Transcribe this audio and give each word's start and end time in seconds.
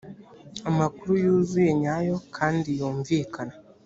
amakuru 0.69 1.11
yuzuye 1.23 1.71
nyayo 1.81 2.15
kandi 2.37 2.69
yumvikana 2.79 3.53